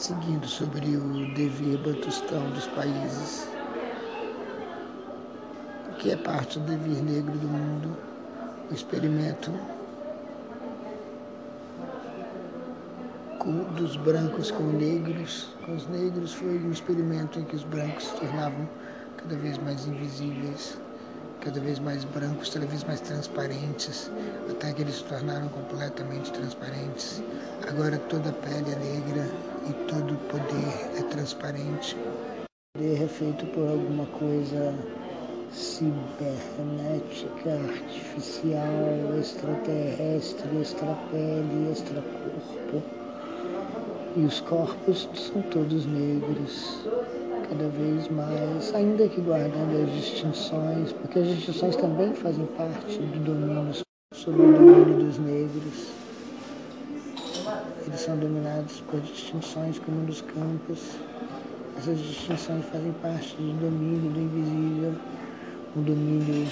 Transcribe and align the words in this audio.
seguindo 0.00 0.46
sobre 0.46 0.96
o 0.96 1.34
devir 1.34 1.76
batustão 1.76 2.50
dos 2.52 2.66
países, 2.68 3.46
que 5.98 6.10
é 6.10 6.16
parte 6.16 6.58
do 6.58 6.64
devir 6.64 7.02
negro 7.02 7.36
do 7.36 7.46
mundo, 7.46 7.94
o 8.70 8.74
experimento 8.74 9.52
dos 13.76 13.96
brancos 13.96 14.50
com 14.50 14.62
negros, 14.62 15.48
com 15.66 15.74
os 15.74 15.86
negros 15.88 16.32
foi 16.32 16.58
um 16.58 16.70
experimento 16.70 17.38
em 17.38 17.44
que 17.44 17.56
os 17.56 17.64
brancos 17.64 18.06
se 18.06 18.14
tornavam 18.14 18.66
cada 19.18 19.36
vez 19.36 19.58
mais 19.58 19.86
invisíveis, 19.86 20.78
cada 21.42 21.60
vez 21.60 21.78
mais 21.78 22.04
brancos, 22.04 22.48
cada 22.48 22.64
vez 22.64 22.84
mais 22.84 23.02
transparentes, 23.02 24.10
até 24.50 24.72
que 24.72 24.80
eles 24.80 24.96
se 24.96 25.04
tornaram 25.04 25.48
completamente 25.50 26.32
transparentes. 26.32 27.22
Agora 27.70 27.96
toda 28.08 28.32
pele 28.32 28.72
é 28.72 28.74
negra 28.74 29.28
e 29.68 29.72
todo 29.86 30.18
poder 30.26 30.74
é 30.98 31.02
transparente. 31.08 31.94
O 31.94 32.42
poder 32.76 33.04
é 33.04 33.06
feito 33.06 33.46
por 33.46 33.68
alguma 33.68 34.06
coisa 34.06 34.74
cibernética, 35.52 37.60
artificial, 37.68 39.16
extraterrestre, 39.20 40.60
extrapele, 40.60 41.70
extracorpo 41.70 42.82
e 44.16 44.24
os 44.24 44.40
corpos 44.40 45.08
são 45.14 45.40
todos 45.42 45.86
negros, 45.86 46.80
cada 47.48 47.68
vez 47.68 48.08
mais, 48.08 48.74
ainda 48.74 49.06
que 49.06 49.20
guardando 49.20 49.84
as 49.84 49.92
distinções, 49.92 50.92
porque 50.92 51.20
as 51.20 51.28
distinções 51.28 51.76
também 51.76 52.12
fazem 52.14 52.46
parte 52.46 52.98
do 52.98 53.24
domínio 53.24 53.72
sobre 54.12 54.42
o 54.42 54.54
domínio 54.54 55.06
dos 55.06 55.18
negros. 55.18 55.99
Eles 57.86 58.00
são 58.00 58.16
dominados 58.16 58.80
por 58.82 59.00
distinções 59.00 59.78
como 59.78 60.02
nos 60.02 60.20
campos. 60.20 60.96
Essas 61.78 61.98
distinções 61.98 62.64
fazem 62.66 62.92
parte 63.02 63.34
do 63.36 63.52
domínio 63.60 64.10
do 64.10 64.20
invisível, 64.20 64.94
um 65.76 65.82
domínio 65.82 66.48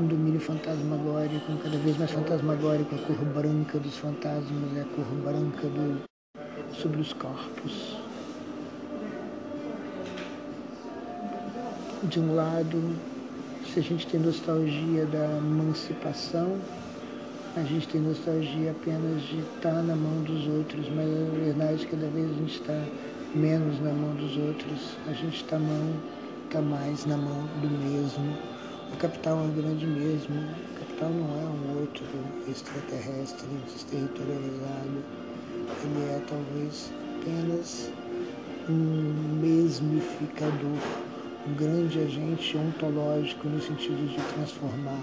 um 0.00 0.06
domínio 0.06 0.40
fantasmagórico, 0.40 1.58
cada 1.62 1.76
vez 1.76 1.98
mais 1.98 2.10
fantasmagórico, 2.10 2.94
a 2.94 2.98
cor 2.98 3.16
branca 3.16 3.78
dos 3.78 3.98
fantasmas 3.98 4.76
é 4.76 4.80
a 4.80 4.84
cor 4.84 5.04
branca 5.04 5.68
do, 5.68 6.02
sobre 6.72 7.02
os 7.02 7.12
corpos. 7.12 7.98
De 12.04 12.18
um 12.18 12.34
lado, 12.34 12.96
se 13.66 13.80
a 13.80 13.82
gente 13.82 14.06
tem 14.06 14.20
nostalgia 14.20 15.04
da 15.04 15.36
emancipação, 15.36 16.58
a 17.56 17.62
gente 17.64 17.88
tem 17.88 18.00
nostalgia 18.00 18.70
apenas 18.70 19.22
de 19.22 19.40
estar 19.40 19.82
na 19.82 19.96
mão 19.96 20.22
dos 20.22 20.46
outros, 20.46 20.88
mas 20.90 21.08
a 21.08 21.44
verdade 21.44 21.74
é 21.74 21.78
que 21.78 21.96
cada 21.96 22.06
vez 22.06 22.30
a 22.30 22.34
gente 22.34 22.60
está 22.60 22.84
menos 23.34 23.80
na 23.80 23.92
mão 23.92 24.14
dos 24.14 24.36
outros, 24.36 24.96
a 25.08 25.12
gente 25.12 25.36
está 25.36 25.58
tá 26.50 26.60
mais 26.60 27.06
na 27.06 27.16
mão 27.16 27.44
do 27.60 27.68
mesmo. 27.68 28.36
O 28.92 28.96
capital 28.98 29.44
é 29.44 29.60
grande 29.60 29.84
mesmo, 29.84 30.36
o 30.36 30.78
capital 30.78 31.10
não 31.10 31.26
é 31.40 31.44
um 31.44 31.80
outro 31.80 32.04
extraterrestre 32.48 33.48
desterritorializado. 33.66 35.02
Ele 35.82 36.04
é 36.08 36.22
talvez 36.28 36.92
apenas 37.18 37.90
um 38.68 39.40
mesmificador, 39.40 40.78
um 41.48 41.54
grande 41.54 41.98
agente 41.98 42.56
ontológico 42.56 43.48
no 43.48 43.60
sentido 43.60 44.08
de 44.08 44.22
transformar 44.34 45.02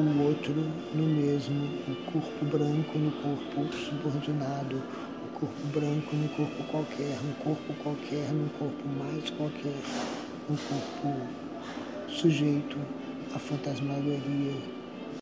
o 0.00 0.22
outro 0.22 0.80
no 0.92 1.06
mesmo, 1.06 1.82
o 1.86 1.96
corpo 1.96 2.46
branco 2.46 2.98
no 2.98 3.12
corpo 3.12 3.68
subordinado, 3.74 4.84
o 5.22 5.28
corpo 5.28 5.66
branco 5.66 6.16
no 6.16 6.28
corpo 6.28 6.64
qualquer, 6.64 7.20
um 7.22 7.32
corpo 7.34 7.74
qualquer 7.74 8.32
no 8.32 8.48
corpo 8.50 8.88
mais 8.88 9.28
qualquer, 9.30 9.84
um 10.48 10.56
corpo 10.56 11.34
sujeito 12.06 12.88
à 13.32 13.38
fantasmagoria 13.38 14.77